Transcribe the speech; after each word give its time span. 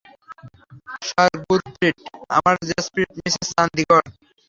সর 1.07 1.31
গুরপ্রিট 1.43 1.97
আমার 2.37 2.55
জেসপিট 2.69 3.09
মিসেস 3.17 3.47
চান্দিগড়। 3.53 4.05